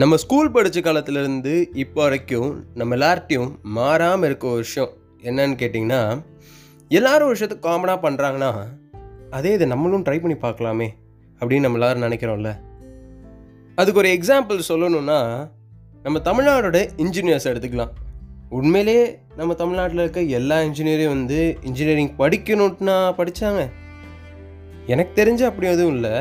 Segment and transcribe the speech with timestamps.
[0.00, 4.92] நம்ம ஸ்கூல் படித்த காலத்துலேருந்து இப்போ வரைக்கும் நம்ம எல்லார்ட்டையும் மாறாமல் இருக்க ஒரு விஷயம்
[5.22, 5.98] என்னன்னு கேட்டிங்கன்னா
[6.88, 8.50] எல்லாரும் ஒரு விஷயத்தை காமனாக பண்ணுறாங்கன்னா
[9.30, 10.88] அதே இதை நம்மளும் ட்ரை பண்ணி பார்க்கலாமே
[11.40, 12.52] அப்படின்னு நம்ம எல்லாரும் நினைக்கிறோம்ல.
[13.74, 15.18] அதுக்கு ஒரு எக்ஸாம்பிள் சொல்லணும்னா
[16.02, 17.94] நம்ம தமிழ்நாடோட இன்ஜினியர்ஸ் எடுத்துக்கலாம்.
[18.50, 18.98] உண்மையிலே
[19.36, 23.70] நம்ம தமிழ்நாட்டில் இருக்க எல்லா இன்ஜினியரையும் வந்து இன்ஜினியரிங் படிக்கணும்னா படித்தாங்க
[24.86, 26.14] எனக்கு தெரிஞ்ச அப்படி எதுவும் இல்லை.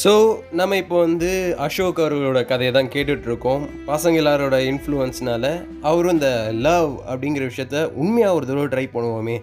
[0.00, 0.12] ஸோ
[0.58, 1.30] நம்ம இப்போ வந்து
[1.64, 3.64] அசோக் அவர்களோட கதையை தான் கேட்டுட்ருக்கோம்.
[3.88, 5.46] பசங்க எல்லாரோட இன்ஃப்ளூயன்ஸ்னால
[5.88, 6.30] அவரும் இந்த
[6.66, 9.36] லவ் அப்படிங்கிற விஷயத்த உண்மையாக ஒரு தடவை ட்ரை பண்ணுவோமே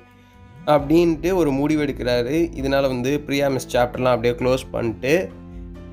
[0.76, 2.36] அப்படின்ட்டு ஒரு முடிவு எடுக்கிறாரு.
[2.62, 5.14] இதனால் வந்து பிரியா மிஸ் சாப்டர்லாம் அப்படியே க்ளோஸ் பண்ணிட்டு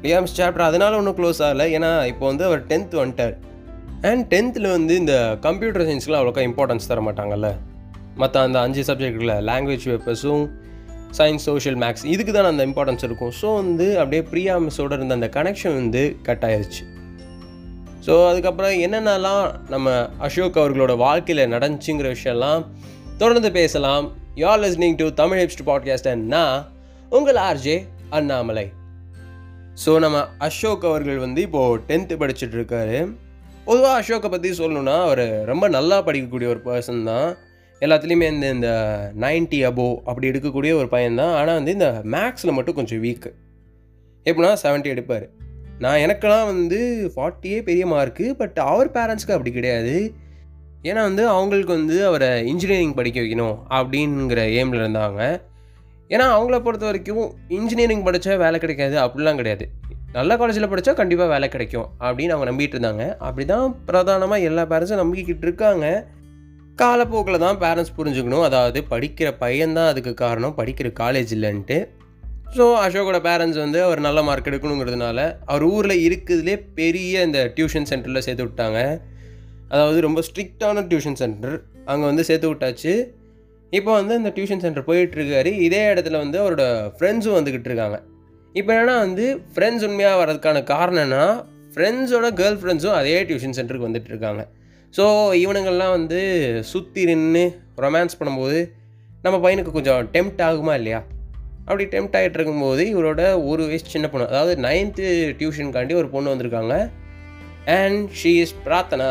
[0.00, 1.66] பிரியா மிஸ் சாப்டர் அதனால் ஒன்றும் க்ளோஸ் ஆகலை.
[1.76, 3.36] ஏன்னா இப்போ வந்து அவர் டென்த் வந்துட்டார்.
[4.10, 5.14] அண்ட் டென்த்தில் வந்து இந்த
[5.48, 7.50] கம்ப்யூட்டர் சயின்ஸ்லாம் அவ்வளோக்கா இம்பார்ட்டன்ஸ் தர மாட்டாங்கல்ல.
[8.22, 10.44] மற்ற அந்த அஞ்சு சப்ஜெக்டில் லாங்குவேஜ் பேப்பர்ஸும்
[11.18, 13.32] சயின்ஸ் சோஷியல் மேக்ஸ் இதுக்கு தான் அந்த இம்பார்ட்டன்ஸ் இருக்கும்.
[13.40, 16.84] ஸோ வந்து அப்படியே பிரியா மிஸ்ஸோட இருந்த அந்த கனெக்ஷன் வந்து கட் ஆயிடுச்சு
[18.06, 19.94] ஸோ அதுக்கப்புறம் என்னென்னலாம் நம்ம
[20.26, 22.64] அசோக் அவர்களோட வாழ்க்கையில் நடந்துச்சுங்கிற விஷயம்லாம்
[23.20, 24.06] தொடர்ந்து பேசலாம்.
[24.42, 26.10] You're listening to Tamil hipster podcast
[27.16, 27.76] உங்கள் ஆர்ஜே
[28.18, 28.66] அண்ணாமலை.
[29.84, 32.98] ஸோ நம்ம அசோக் அவர்கள் வந்து இப்போது டென்த்து படிச்சுட்டு இருக்காரு.
[33.64, 37.28] பொதுவாக அசோக்கை பற்றி சொல்லணுன்னா அவர் ரொம்ப நல்லா படிக்கக்கூடிய ஒரு பர்சன் தான்.
[37.84, 38.68] எல்லாத்துலேயுமே இந்த இந்த
[39.24, 43.30] நைன்ட்டி அபோவ் அப்படி எடுக்கக்கூடிய ஒரு பையன் தான் ஆனால் வந்து இந்த மேக்ஸில் மட்டும் கொஞ்சம் வீக்கு
[44.26, 45.26] எப்படின்னா செவன்ட்டி எடுப்பார்.
[45.78, 46.78] நான் எனக்கெல்லாம் வந்து
[47.14, 50.14] ஃபார்ட்டியே பெரிய மார்க்கு பட் அவர் பேரண்ட்ஸ்க்கு அப்படி கிடையாது.
[50.82, 55.22] ஏன்னா வந்து அவங்களுக்கு வந்து அவரை இன்ஜினியரிங் படிக்க வைக்கணும் அப்படிங்கிற எய்மில் இருந்தாங்க.
[56.10, 59.64] ஏன்னா அவங்கள பொறுத்த வரைக்கும் இன்ஜினியரிங் படித்தா வேலை கிடைக்காது அப்படிலாம் கிடையாது.
[60.12, 63.04] நல்ல காலேஜில் படித்தா கண்டிப்பாக வேலை கிடைக்கும் அப்படின்னு அவங்க நம்பிட்டு இருந்தாங்க.
[63.18, 65.86] அப்படி தான் பிரதானமாக எல்லா பேரண்ட்ஸும் நம்பிக்கிட்டு இருக்காங்க.
[66.80, 68.44] காலப்போக்கில் தான் பேரண்ட்ஸ் புரிஞ்சுக்கணும்.
[68.48, 70.54] அதாவது படிக்கிற பையன்தான் அதுக்கு காரணம்.
[70.58, 71.78] படிக்கிற காலேஜ் இல்லைன்ட்டு.
[72.56, 78.24] ஸோ அசோக்கோட பேரண்ட்ஸ் வந்து அவர் நல்ல மார்க் எடுக்கணுங்கிறதுனால அவர் ஊரில் இருக்கிறதுலே பெரிய இந்த டியூஷன் சென்டரில்
[78.26, 78.80] சேர்த்து விட்டாங்க.
[79.72, 82.92] அதாவது ரொம்ப ஸ்ட்ரிக்டான டியூஷன் சென்டர் அங்கே வந்து சேர்த்து விட்டாச்சு.
[83.72, 85.52] இப்போ வந்து அந்த டியூஷன் சென்டர் போயிட்டுருக்காரு.
[85.66, 86.64] இதே இடத்துல வந்து அவரோட
[86.98, 87.98] ஃப்ரெண்ட்ஸும் வந்துக்கிட்டு இருக்காங்க.
[88.54, 89.24] இப்போ என்னென்னா வந்து
[89.54, 91.34] ஃப்ரெண்ட்ஸ் உண்மையாக வர்றதுக்கான காரணம்
[91.74, 94.44] ஃப்ரெண்ட்ஸோட கேர்ள் ஃப்ரெண்ட்ஸும் அதே டியூஷன் சென்டருக்கு வந்துட்டு இருக்காங்க.
[94.96, 95.04] ஸோ
[95.42, 96.20] இவனுங்கள்லாம் வந்து
[96.72, 97.44] சுற்றி நின்று
[97.84, 98.58] ரொமான்ஸ் பண்ணும்போது
[99.24, 101.00] நம்ம பையனுக்கு கொஞ்சம் டெம்ட் ஆகுமா இல்லையா?
[101.66, 105.06] அப்படி டெம்ட் ஆகிட்டு இருக்கும்போது இவரோட ஒரு வயசு சின்ன பொண்ணு அதாவது நைன்த்து
[105.40, 106.74] டியூஷனுக்காண்டி ஒரு பொண்ணு வந்திருக்காங்க.
[107.78, 109.08] And she is Prarthana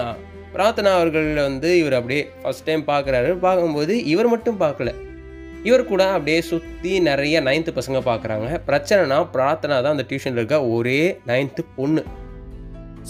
[0.53, 4.91] Prarthana அவர்கள் வந்து இவர் அப்படியே ஃபஸ்ட் டைம் பார்க்குறாரு பார்க்கும்போது இவர் மட்டும் பார்க்கல
[5.63, 10.99] இவர் கூட அப்படியே சுற்றி நிறைய நைன்த்து பசங்க பார்க்குறாங்க பிரச்சனைனா பிரார்த்தனா தான் அந்த டியூஷனில் இருக்க ஒரே
[11.31, 12.03] நைன்த்து பொண்ணு.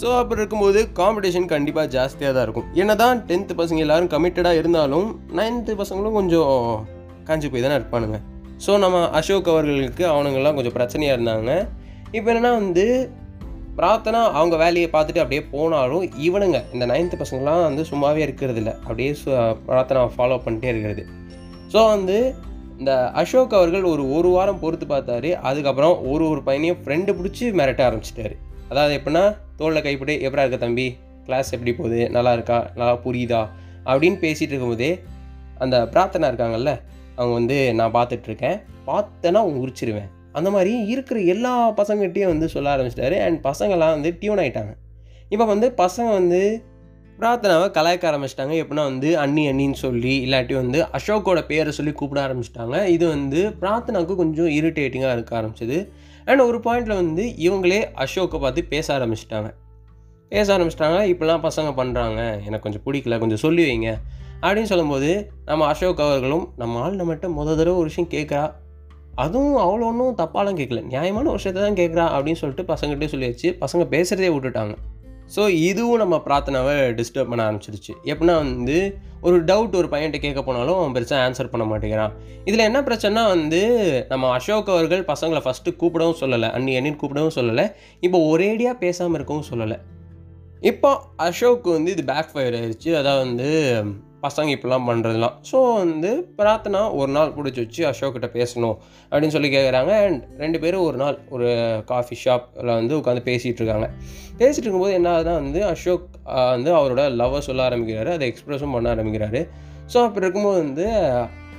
[0.00, 2.66] ஸோ அப்படி இருக்கும்போது காம்படிஷன் கண்டிப்பாக ஜாஸ்தியாக தான் இருக்கும்.
[2.82, 5.08] என்ன தான் டென்த்து பசங்க எல்லோரும் கமிட்டடாக இருந்தாலும்
[5.38, 6.50] நைன்த்து பசங்களும் கொஞ்சம்
[7.28, 8.18] காஞ்சி போய் தானே இருப்பானுங்க.
[8.64, 11.52] ஸோ நம்ம அசோக் அவர்களுக்கு அவனுங்கெல்லாம் கொஞ்சம் பிரச்சனையாக இருந்தாங்க.
[12.16, 12.84] இப்போ என்னென்னா வந்து
[13.78, 19.10] பிரார்த்தனா அவங்க வேலையை பார்த்துட்டு அப்படியே போனாலும் இவனுங்க இந்த நைன்த்து பசங்களாம் வந்து சும்மாவே இருக்கிறது இல்லை அப்படியே
[19.68, 21.04] பிரார்த்தனை ஃபாலோ பண்ணிட்டே இருக்கிறது.
[21.72, 22.16] ஸோ வந்து
[22.80, 22.92] இந்த
[23.22, 25.30] அசோக் அவர்கள் ஒரு ஒரு வாரம் பொறுத்து பார்த்தாரு.
[25.50, 28.36] அதுக்கப்புறம் ஒரு ஒரு பையனையும் ஃப்ரெண்டு பிடிச்சி மிரட்ட ஆரம்பிச்சிட்டாரு.
[28.68, 30.96] அதாவது எப்படின்னா தோளில் கைப்பிடி எப்படா இருக்க தம்பி?
[31.24, 32.10] கிளாஸ் எப்படி போகுது?
[32.10, 32.70] நல்லா இருக்கா?
[32.74, 33.48] நல்லா புரியுதா?
[33.84, 35.02] அப்படின்னு பேசிகிட்டு இருக்கும்போதே
[35.58, 36.80] அந்த பிரார்த்தனா இருக்காங்கல்ல
[37.16, 38.62] அவங்க வந்து நான் பார்த்துட்ருக்கேன்.
[38.86, 40.08] பார்த்தேன்னா அவங்க உரிச்சிருவேன்.
[40.32, 43.20] அந்த மாதிரி இருக்கிற எல்லா பசங்கள்கிட்டையும் வந்து சொல்ல ஆரம்பிச்சிட்டாரு.
[43.20, 44.74] அண்ட் பசங்கள்லாம் வந்து டியூன் ஆகிட்டாங்க
[45.28, 46.62] இப்போ வந்து பசங்க வந்து
[47.20, 48.54] பிரார்த்தனாவை கலாய்க்க ஆரம்பிச்சிட்டாங்க.
[48.62, 52.86] எப்படின்னா வந்து அண்ணி அண்ணின்னு சொல்லி இல்லாட்டி வந்து அசோக்கோட பேரை சொல்லி கூப்பிட ஆரம்பிச்சிட்டாங்க.
[52.86, 55.88] இது வந்து பிரார்த்தனாவுக்கு கொஞ்சம் இரிட்டேட்டிங்காக இருக்க ஆரம்பிச்சது.
[56.26, 59.54] அண்ட் ஒரு பாயிண்டில் வந்து இவங்களே அசோக்கை பார்த்து பேச ஆரம்பிச்சிட்டாங்க.
[60.28, 63.90] பேச ஆரம்பிச்சிட்டாங்க இப்படிலாம் பசங்க பண்ணுறாங்க எனக்கு கொஞ்சம் பிடிக்கல கொஞ்சம் சொல்லி வைங்க.
[64.40, 68.52] அப்படின்னு சொல்லும்போது நம்ம அசோக் அவர்களும் நம்ம ஆள் நம்மகிட்ட முத தடவை ஒரு விஷயம் கேட்குறா.
[69.14, 70.82] அதுவும் அவ்வளோ ஒன்றும் தப்பாலாம் கேட்கல.
[70.82, 74.74] நியாயமான ஒரு விஷயத்தை தான் கேட்குறா அப்படின்னு சொல்லிட்டு பசங்கள்கிட்டே சொல்லியாச்சு பசங்க பேசுகிறதே விட்டுட்டாங்க.
[75.34, 77.92] ஸோ இதுவும் நம்ம பிரார்த்தனாவை டிஸ்டர்ப் பண்ண ஆரம்பிச்சிருச்சு.
[78.12, 78.76] எப்படின்னா வந்து
[79.26, 82.12] ஒரு டவுட் ஒரு பையன்கிட்ட கேட்க போனாலும் அவன் பெருசாக ஆன்சர் பண்ண மாட்டேங்கிறான்.
[82.48, 83.60] இதில் என்ன பிரச்சனைனா வந்து
[84.12, 87.66] நம்ம அசோக் அவர்கள் பசங்களை ஃபஸ்ட்டு கூப்பிடவும் சொல்லலை அன்னி அண்ணின்னு கூப்பிடவும் சொல்லலை
[88.06, 89.78] இப்போ ஒரேடியாக பேசாமல் இருக்கவும் சொல்லலை.
[90.70, 90.90] இப்போ
[91.28, 93.48] அசோக் வந்து இது பேக் ஃபயர் ஆயிடுச்சு அதாவது வந்து
[94.26, 98.76] பசங்க இப்படிலாம் பண்ணுறதுலாம் ஸோ வந்து பிரார்த்தனா ஒரு நாள் பிடிச்சி வச்சு அசோக்கிட்ட பேசணும்
[99.10, 101.48] அப்படின்னு சொல்லி கேட்குறாங்க அண்ட் ரெண்டு பேரும் ஒரு நாள் ஒரு
[101.92, 103.88] காஃபி ஷாப்பில் வந்து உட்காந்து பேசிகிட்டு இருக்காங்க.
[104.40, 106.06] பேசிகிட்டு இருக்கும்போது என்ன ஆகுதுன்னா வந்து அசோக்
[106.54, 108.10] வந்து அவரோட லவ்வை சொல்ல ஆரம்பிக்கிறாரு.
[108.16, 109.42] அதை எக்ஸ்ப்ரெஸும் பண்ண ஆரம்பிக்கிறாரு.
[109.92, 110.86] ஸோ அப்படி இருக்கும்போது வந்து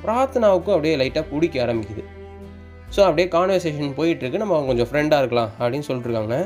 [0.06, 2.04] பிரார்த்தனாவுக்கும் அப்படியே லைட்டாக பிடிக்க ஆரம்பிக்குது.
[2.96, 6.38] ஸோ அப்படியே கான்வர்சேஷன் போயிட்டுருக்கு நம்ம கொஞ்சம் ஃப்ரெண்டாக இருக்கலாம் அப்படின்னு சொல்லிட்டுருக்காங்க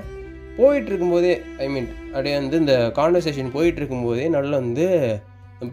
[0.57, 1.33] போயிட்டு இருக்கும்போதே
[1.63, 4.85] ஐ மீன் அப்படியே வந்து இந்த கான்வர்சேஷன் போயிட்டு இருக்கும்போதே நல்ல வந்து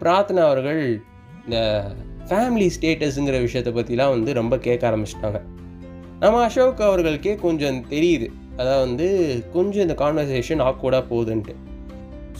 [0.03, 0.81] பிரார்த்தனா அவர்கள்
[1.45, 1.57] இந்த
[2.29, 5.39] ஃபேமிலி ஸ்டேட்டஸுங்கிற விஷயத்தை பற்றிலாம் வந்து ரொம்ப கேட்க ஆரம்பிச்சிட்டாங்க.
[6.23, 8.27] நம்ம அசோக் அவர்களுக்கே கொஞ்சம் தெரியுது.
[8.59, 9.07] அதாவது வந்து
[9.55, 11.55] கொஞ்சம் இந்த கான்வர்சேஷன் ஆக்வர்டாக போகுதுன்ட்டு.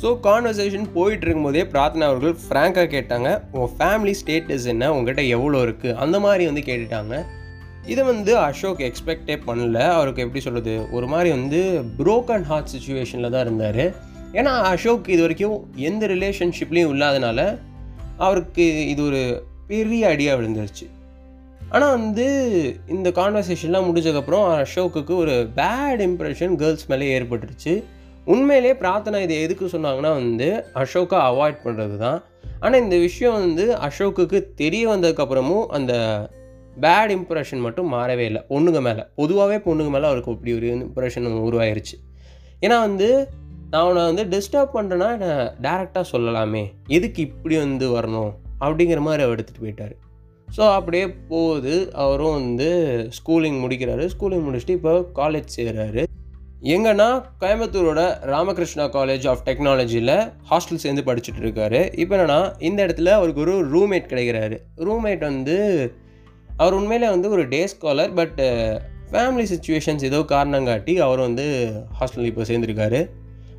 [0.02, 4.92] ஸோ கான்வர்சேஷன் போயிட்டு இருக்கும்போதே பிரார்த்தனா அவர்கள் ஃப்ராங்காக கேட்டாங்க உங்கள் ஃபேமிலி ஸ்டேட்டஸ் என்ன?
[4.96, 7.16] உங்ககிட்ட எவ்வளோ இருக்குது அந்த மாதிரி வந்து கேட்டுட்டாங்க.
[7.94, 9.80] இதை வந்து அசோக் எக்ஸ்பெக்டே பண்ணல.
[9.98, 11.60] அவருக்கு எப்படி சொல்கிறது ஒரு மாதிரி வந்து
[12.00, 13.84] ப்ரோக்கன் ஹார்ட் சுச்சுவேஷனில் தான் இருந்தார்.
[14.34, 17.40] ஏன்னா அசோக் இது வரைக்கும் எந்த ரிலேஷன்ஷிப்லேயும் இல்லாதனால
[18.18, 19.22] அவருக்கு இது ஒரு
[19.68, 20.86] பெரிய ஐடியா விழுந்துருச்சு.
[21.72, 22.26] ஆனால் வந்து
[22.88, 27.84] இந்த கான்வர்சேஷன்லாம் முடிஞ்சதுக்கப்புறம் அசோக்குக்கு ஒரு பேட் இம்ப்ரெஷன் கேர்ள்ஸ் மேலே ஏற்பட்டுருச்சு.
[28.26, 32.20] உண்மையிலே பிரார்த்தனை இதை எதுக்கு சொன்னாங்கன்னா வந்து அசோக்கை அவாய்ட் பண்ணுறது தான்
[32.60, 35.94] ஆனால் இந்த விஷயம் வந்து அசோக்குக்கு தெரிய வந்ததுக்கப்புறமும் அந்த
[36.82, 38.42] பேட் இம்ப்ரெஷன் மட்டும் மாறவே இல்லை.
[38.50, 41.96] பொண்ணுங்க மேலே பொதுவாகவே பொண்ணுங்க மேலே அவருக்கு இப்படி ஒரு இம்ப்ரெஷன் உருவாயிருச்சு.
[42.62, 43.30] ஏன்னா வந்து
[43.72, 45.34] நான் அவனை வந்து டிஸ்டர்ப் பண்ணுறேன்னா என்னை
[45.66, 46.62] டேரெக்டாக சொல்லலாமே.
[46.88, 48.32] எதுக்கு இப்படி வந்து வரணும்?
[48.60, 49.94] அப்படிங்கிற மாதிரி அவர் எடுத்துகிட்டு போயிட்டார்.
[50.58, 51.92] ஸோ அப்படியே போகுது.
[51.94, 52.70] அவரும் வந்து
[53.18, 54.10] ஸ்கூலிங் முடிக்கிறாரு.
[54.14, 56.04] ஸ்கூலிங் முடிச்சுட்டு இப்போ காலேஜ் சேர்றாரு.
[56.64, 61.96] எங்கன்னா கோயம்புத்தூரோட ராமகிருஷ்ணா காலேஜ் ஆஃப் டெக்னாலஜியில் ஹாஸ்டல் சேர்ந்து படிச்சுட்டு இருக்காரு.
[61.96, 64.58] இப்போ என்னென்னா இந்த இடத்துல அவருக்கு ஒரு ரூம்மேட் கிடைக்கிறாரு.
[64.76, 65.58] ரூம்மேட் வந்து
[66.58, 68.40] அவர் உண்மையிலே வந்து ஒரு day scholar but
[69.12, 71.48] family situations ஏதோ காரணம் காட்டி அவர் வந்து
[72.00, 73.10] ஹாஸ்டலில் இப்போ சேர்ந்துருக்காரு.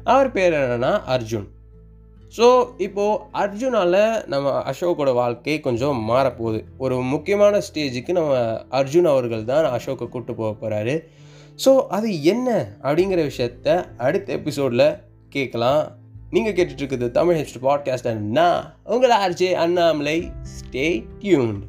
[0.05, 1.49] அவர் பேர் என்னென்னா அர்ஜுன்.
[2.37, 6.65] ஸோ இப்போது அர்ஜுனால் நம்ம அசோக்கோட வாழ்க்கை கொஞ்சம் மாறப்போகுது.
[6.79, 8.35] ஒரு முக்கியமான ஸ்டேஜுக்கு நம்ம
[8.71, 11.05] அர்ஜுன் அவர்கள் தான் அசோக்கை கூப்பிட்டு போக போகிறாரு
[11.65, 14.99] ஸோ அது என்ன அப்படிங்கிற விஷயத்த அடுத்த எபிசோடில்
[15.29, 15.99] கேட்கலாம்.
[16.31, 20.31] நீங்கள் கேட்டுட்ருக்குது தமிழ் ஹெஸ்ட் பாட்காஸ்ட் அண்ணா உங்களை ஆர்ஜே அண்ணாமலை.
[20.57, 21.69] Stay tune